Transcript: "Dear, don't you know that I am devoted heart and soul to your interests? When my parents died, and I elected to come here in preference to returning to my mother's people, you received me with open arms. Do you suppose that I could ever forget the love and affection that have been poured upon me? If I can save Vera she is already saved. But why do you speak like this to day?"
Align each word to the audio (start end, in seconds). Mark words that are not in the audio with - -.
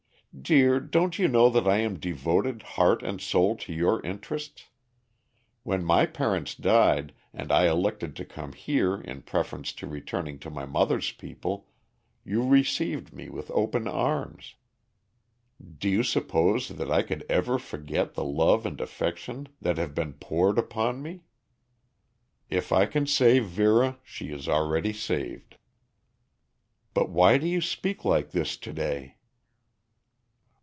"Dear, 0.41 0.79
don't 0.79 1.19
you 1.19 1.27
know 1.27 1.49
that 1.49 1.67
I 1.67 1.79
am 1.79 1.99
devoted 1.99 2.61
heart 2.61 3.03
and 3.03 3.19
soul 3.19 3.57
to 3.57 3.73
your 3.73 4.01
interests? 4.05 4.69
When 5.63 5.83
my 5.83 6.05
parents 6.05 6.55
died, 6.55 7.13
and 7.33 7.51
I 7.51 7.67
elected 7.67 8.15
to 8.15 8.23
come 8.23 8.53
here 8.53 8.95
in 8.95 9.23
preference 9.23 9.73
to 9.73 9.87
returning 9.87 10.39
to 10.39 10.49
my 10.49 10.65
mother's 10.65 11.11
people, 11.11 11.67
you 12.23 12.47
received 12.47 13.11
me 13.11 13.27
with 13.27 13.51
open 13.51 13.89
arms. 13.89 14.55
Do 15.61 15.89
you 15.89 16.01
suppose 16.01 16.69
that 16.69 16.89
I 16.89 17.01
could 17.01 17.25
ever 17.29 17.59
forget 17.59 18.13
the 18.13 18.23
love 18.23 18.65
and 18.65 18.79
affection 18.79 19.49
that 19.61 19.77
have 19.77 19.93
been 19.93 20.13
poured 20.13 20.57
upon 20.57 21.01
me? 21.03 21.23
If 22.49 22.71
I 22.71 22.85
can 22.85 23.05
save 23.05 23.47
Vera 23.47 23.99
she 24.01 24.29
is 24.31 24.47
already 24.47 24.93
saved. 24.93 25.57
But 26.93 27.09
why 27.09 27.37
do 27.37 27.45
you 27.47 27.59
speak 27.59 28.05
like 28.05 28.31
this 28.31 28.55
to 28.55 28.71
day?" 28.71 29.17